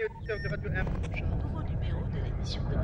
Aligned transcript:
Amis 0.00 0.08
auditeurs 0.16 0.40
de 0.40 0.48
Radio 0.48 0.70
M. 0.70 0.86
Nouveau 1.42 1.62
numéro 1.62 2.02
de 2.04 2.24
l'émission 2.24 2.62
Docteur 2.62 2.80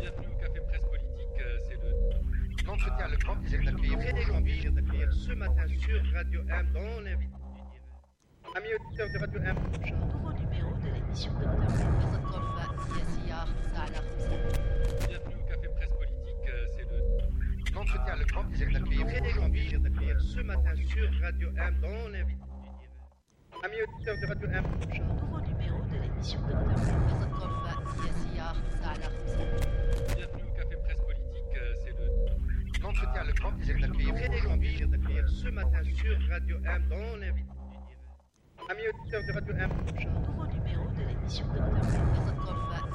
Bienvenue 0.00 0.26
au 0.26 0.40
Café 0.40 0.60
Presse 0.66 0.84
Politique, 0.90 1.38
euh, 1.40 1.58
c'est 1.68 1.76
le... 1.76 2.66
L'entretien, 2.66 3.08
le 3.08 3.16
grand 3.18 3.36
plaisir 3.36 3.60
d'accueillir 3.62 4.00
Frédéric 4.00 4.26
Jean-Pierre 4.26 4.72
d'accueillir 4.72 5.12
ce 5.12 5.32
matin 5.32 5.66
sur 5.78 6.02
Radio 6.12 6.40
M 6.48 6.72
dans 6.72 7.00
l'invité 7.02 7.36
du. 7.36 8.56
Amis 8.56 8.74
auditeurs 8.80 9.10
de 9.12 9.18
Radio 9.18 9.40
M. 9.40 9.56
Nouveau 10.12 10.32
numéro 10.32 10.76
de 10.78 10.94
l'émission 10.94 11.32
Docteur 11.32 11.54
Bienvenue 15.06 15.36
au 15.36 15.46
Café 15.46 15.68
Presse 15.76 15.92
Politique, 15.92 16.48
euh, 16.48 16.66
c'est 16.76 16.86
le... 16.90 17.74
L'entretien, 17.74 18.16
le 18.16 18.24
grand 18.24 18.44
plaisir 18.44 18.68
d'accueillir 18.72 19.08
Frédéric 19.08 19.34
Jean-Pierre 19.36 19.80
d'accueillir 19.80 20.20
ce 20.20 20.40
matin 20.40 20.74
sur 20.84 21.20
Radio 21.20 21.50
M 21.56 21.80
dans 21.80 22.08
l'invité. 22.08 22.51
Amis 23.64 23.76
auditeurs 23.80 24.18
de 24.18 24.26
Radio 24.26 24.48
M. 24.48 24.64
Nouveau 25.20 25.40
numéro 25.40 25.78
de 25.84 26.02
l'émission 26.02 26.40
Docteur 26.40 26.66
Bienvenue 30.16 30.42
au 30.42 30.56
Café 30.56 30.76
Presse 30.82 30.98
Politique, 30.98 31.56
euh, 31.56 31.74
c'est 31.84 31.92
le... 31.92 32.82
L'entretien, 32.82 33.22
le 33.22 33.32
grand 33.34 33.52
plaisir 33.52 33.76
d'accueillir 33.80 34.16
Frédéric 34.16 34.42
Jean-Pierre 34.42 34.88
d'accueillir 34.88 35.28
ce 35.28 35.48
matin 35.50 35.78
sur 35.94 36.18
Radio 36.28 36.56
M 36.64 36.88
dans 36.90 37.16
l'invité 37.20 37.52
du 37.52 37.68
direct. 37.78 38.00
Amis 38.68 38.82
auditeurs 38.88 39.22
de 39.28 39.32
Radio 39.32 39.54
M. 39.54 39.70
Nouveau 40.26 40.46
numéro 40.46 40.88
de 40.88 41.02
l'émission 41.06 41.46
Docteur 41.46 42.90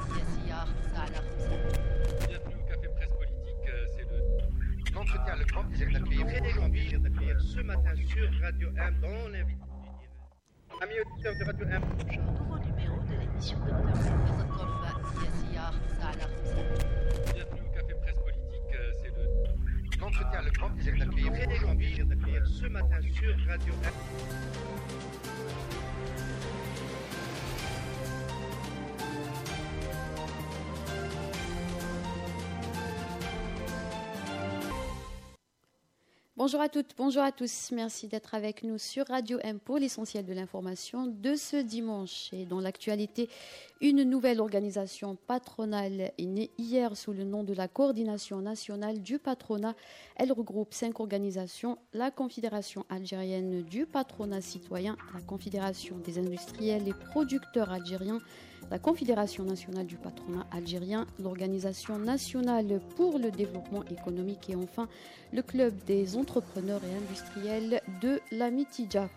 Bienvenue 2.28 2.56
au 2.60 2.64
Café 2.68 2.88
Presse 2.94 3.14
Politique, 3.16 3.70
c'est 3.96 4.04
le... 4.04 4.92
L'entretien, 4.94 5.36
le 5.36 5.44
grand 5.46 5.64
plaisir 5.64 5.88
d'accueillir 5.92 6.26
Frédéric 6.26 6.54
Jean-Pierre 6.54 7.00
d'accueillir 7.00 7.40
ce 7.40 7.60
matin 7.60 7.94
sur 8.06 8.40
Radio 8.42 8.68
M 8.76 9.00
dans 9.00 9.28
l'invité. 9.32 9.67
Amis 10.80 10.94
auditeurs 11.00 11.34
de 11.34 11.44
Radio 11.44 11.66
M. 11.66 11.82
Nouveau 12.38 12.58
numéro 12.58 13.02
de 13.02 13.14
l'émission 13.18 13.58
Docteur 13.58 13.88
Bienvenue 17.34 17.62
au 17.66 17.74
Café 17.74 17.94
Presse 18.00 18.18
Politique, 18.20 18.74
euh, 18.74 18.92
c'est 19.02 19.08
le... 19.08 20.00
L'entretien, 20.00 20.42
le 20.42 20.50
grand 20.52 20.70
plaisir 20.70 20.94
d'accueillir 20.96 21.32
d'accueillir 22.06 22.46
ce 22.46 22.66
matin 22.66 23.00
sur 23.12 23.36
Radio 23.48 23.74
M. 23.82 23.92
Bonjour 36.38 36.60
à 36.60 36.68
toutes, 36.68 36.94
bonjour 36.96 37.24
à 37.24 37.32
tous. 37.32 37.72
Merci 37.72 38.06
d'être 38.06 38.32
avec 38.32 38.62
nous 38.62 38.78
sur 38.78 39.08
Radio 39.08 39.40
M 39.42 39.58
l'essentiel 39.76 40.24
de 40.24 40.32
l'information 40.32 41.08
de 41.08 41.34
ce 41.34 41.56
dimanche. 41.56 42.28
Et 42.32 42.44
dans 42.44 42.60
l'actualité, 42.60 43.28
une 43.80 44.04
nouvelle 44.04 44.40
organisation 44.40 45.16
patronale 45.26 46.12
est 46.16 46.26
née 46.26 46.52
hier 46.56 46.96
sous 46.96 47.12
le 47.12 47.24
nom 47.24 47.42
de 47.42 47.54
la 47.54 47.66
Coordination 47.66 48.40
nationale 48.40 49.02
du 49.02 49.18
patronat. 49.18 49.74
Elle 50.14 50.30
regroupe 50.30 50.74
cinq 50.74 51.00
organisations 51.00 51.76
la 51.92 52.12
Confédération 52.12 52.86
algérienne 52.88 53.64
du 53.64 53.84
patronat 53.84 54.40
citoyen, 54.40 54.96
la 55.14 55.20
Confédération 55.22 55.98
des 55.98 56.20
industriels 56.20 56.86
et 56.86 56.94
producteurs 57.10 57.72
algériens, 57.72 58.20
la 58.70 58.78
Confédération 58.78 59.44
nationale 59.44 59.86
du 59.86 59.96
patronat 59.96 60.46
algérien, 60.50 61.06
l'Organisation 61.18 61.98
nationale 61.98 62.80
pour 62.96 63.18
le 63.18 63.30
développement 63.30 63.84
économique 63.84 64.50
et 64.50 64.56
enfin 64.56 64.88
le 65.32 65.42
Club 65.42 65.74
des 65.86 66.16
entrepreneurs 66.16 66.80
et 66.84 66.96
industriels 66.96 67.80
de 68.00 68.20
la 68.30 68.50
Mitidja. 68.50 69.08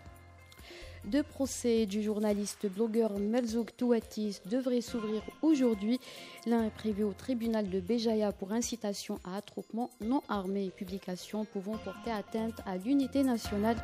Deux 1.05 1.23
procès 1.23 1.87
du 1.87 2.03
journaliste 2.03 2.67
blogueur 2.67 3.17
Melzouk 3.17 3.75
Touatis 3.75 4.39
devraient 4.45 4.81
s'ouvrir 4.81 5.23
aujourd'hui. 5.41 5.99
L'un 6.45 6.65
est 6.65 6.69
prévu 6.75 7.03
au 7.03 7.13
tribunal 7.13 7.71
de 7.71 7.79
Béjaïa 7.79 8.31
pour 8.31 8.51
incitation 8.51 9.19
à 9.23 9.35
attroupement 9.35 9.89
non 9.99 10.21
armé 10.29 10.65
et 10.65 10.69
publication 10.69 11.43
pouvant 11.43 11.77
porter 11.77 12.11
atteinte 12.11 12.61
à 12.67 12.77
l'unité 12.77 13.23
nationale. 13.23 13.77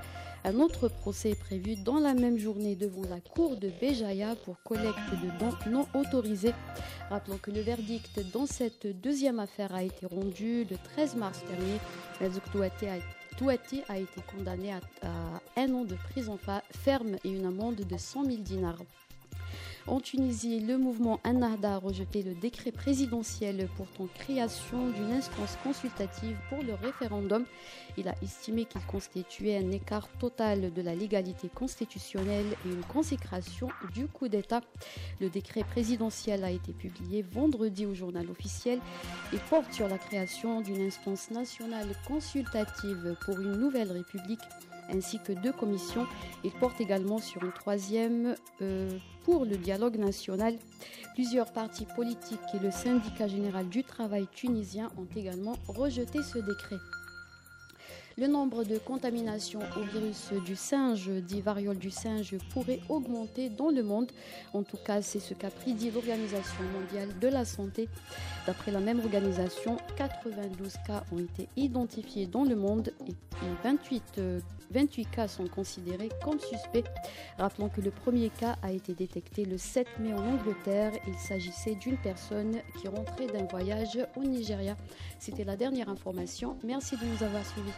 Un 0.44 0.60
autre 0.60 0.90
procès 0.90 1.32
est 1.32 1.40
prévu 1.40 1.76
dans 1.76 2.00
la 2.00 2.14
même 2.14 2.38
journée 2.38 2.76
devant 2.76 3.10
la 3.10 3.20
cour 3.20 3.58
de 3.58 3.72
Béjaïa 3.82 4.36
pour 4.46 4.62
collecte 4.62 5.10
de 5.12 5.40
dons 5.40 5.72
non 5.72 5.88
autorisés. 5.96 6.54
Rappelons 7.10 7.40
que 7.40 7.50
le 7.50 7.62
verdict 7.62 8.20
dans 8.32 8.46
cette 8.46 8.86
deuxième 9.02 9.40
affaire 9.40 9.74
a 9.74 9.82
été 9.82 10.06
rendu 10.06 10.66
le 10.66 10.78
13 10.96 11.16
mars 11.16 11.42
dernier. 11.50 11.80
Melzouk 12.22 12.44
Touati 12.52 12.86
a 12.86 12.98
Touati 13.38 13.84
a 13.88 14.00
été 14.00 14.22
condamné 14.36 14.74
à, 14.74 14.80
à, 15.04 15.62
un 15.62 15.74
an 15.76 15.86
de 15.86 15.96
prison 16.10 16.40
ferme 16.72 17.18
et 17.24 17.30
une 17.30 17.46
amende 17.46 17.76
de 17.76 17.98
100 17.98 18.26
000 18.26 18.38
dinars. 18.38 18.82
En 19.88 20.02
Tunisie, 20.02 20.60
le 20.60 20.78
mouvement 20.78 21.22
Annahda 21.24 21.76
a 21.76 21.78
rejeté 21.78 22.22
le 22.22 22.34
décret 22.34 22.74
présidentiel 22.74 23.70
portant 23.78 24.08
création 24.20 24.90
d'une 24.90 25.14
instance 25.14 25.58
consultative 25.64 26.36
pour 26.50 26.62
le 26.62 26.74
référendum. 26.74 27.46
Il 27.98 28.10
a 28.10 28.16
estimé 28.22 28.66
qu'il 28.66 28.82
constituait 28.82 29.56
un 29.56 29.72
écart 29.72 30.10
total 30.20 30.74
de 30.74 30.82
la 30.82 30.94
légalité 30.94 31.48
constitutionnelle 31.48 32.46
et 32.66 32.70
une 32.70 32.84
consécration 32.84 33.70
du 33.94 34.08
coup 34.08 34.28
d'État. 34.28 34.60
Le 35.22 35.30
décret 35.30 35.64
présidentiel 35.64 36.44
a 36.44 36.52
été 36.52 36.74
publié 36.74 37.22
vendredi 37.22 37.86
au 37.86 37.94
journal 37.94 38.30
officiel 38.30 38.80
et 39.34 39.38
porte 39.50 39.72
sur 39.72 39.88
la 39.88 39.98
création 39.98 40.60
d'une 40.60 40.82
instance 40.86 41.32
nationale 41.32 41.88
consultative 42.06 43.16
pour 43.24 43.40
une 43.40 43.56
nouvelle 43.56 43.94
république 43.94 44.42
ainsi 44.90 45.20
que 45.20 45.34
deux 45.34 45.52
commissions. 45.52 46.06
Il 46.44 46.52
porte 46.52 46.80
également 46.82 47.20
sur 47.20 47.44
une 47.44 47.52
troisième 47.52 48.36
euh, 48.62 48.98
pour 49.24 49.46
le 49.46 49.58
dialogue 49.58 49.98
national. 49.98 50.56
Plusieurs 51.14 51.52
partis 51.52 51.88
politiques 51.96 52.40
et 52.54 52.60
le 52.60 52.72
syndicat 52.72 53.28
général 53.28 53.68
du 53.70 53.84
travail 53.84 54.28
tunisien 54.34 54.90
ont 54.98 55.08
également 55.18 55.56
rejeté 55.68 56.22
ce 56.22 56.40
décret. 56.40 56.78
Le 58.20 58.26
nombre 58.26 58.64
de 58.64 58.80
contaminations 58.80 59.60
au 59.76 59.82
virus 59.82 60.34
du 60.44 60.56
singe, 60.56 61.08
dit 61.08 61.40
variole 61.40 61.78
du 61.78 61.92
singe, 61.92 62.36
pourrait 62.52 62.80
augmenter 62.90 63.50
dans 63.50 63.70
le 63.70 63.84
monde. 63.84 64.12
En 64.54 64.64
tout 64.64 64.78
cas, 64.84 65.04
c'est 65.04 65.20
ce 65.20 65.36
qu'a 65.36 65.52
prédit 65.52 65.92
l'Organisation 65.92 66.64
mondiale 66.74 67.10
de 67.20 67.28
la 67.28 67.46
santé. 67.46 67.88
D'après 68.48 68.72
la 68.72 68.80
même 68.80 69.02
organisation, 69.02 69.78
92 69.98 70.74
cas 70.88 71.04
ont 71.12 71.20
été 71.20 71.48
identifiés 71.58 72.26
dans 72.26 72.44
le 72.44 72.56
monde 72.56 72.92
et 73.08 73.14
28, 73.64 74.20
28 74.72 75.06
cas 75.12 75.28
sont 75.28 75.48
considérés 75.48 76.10
comme 76.24 76.40
suspects. 76.40 76.90
Rappelons 77.38 77.70
que 77.70 77.82
le 77.82 77.92
premier 77.92 78.32
cas 78.32 78.56
a 78.64 78.72
été 78.72 78.96
détecté 78.96 79.46
le 79.46 79.60
7 79.60 79.88
mai 80.00 80.14
en 80.14 80.26
Angleterre. 80.26 80.92
Il 81.08 81.14
s'agissait 81.20 81.76
d'une 81.76 81.98
personne 81.98 82.62
qui 82.82 82.88
rentrait 82.88 83.28
d'un 83.28 83.46
voyage 83.46 84.00
au 84.16 84.24
Nigeria. 84.24 84.76
C'était 85.20 85.44
la 85.44 85.56
dernière 85.56 85.90
information. 85.90 86.58
Merci 86.64 86.98
de 86.98 87.06
nous 87.06 87.24
avoir 87.24 87.46
suivis. 87.46 87.74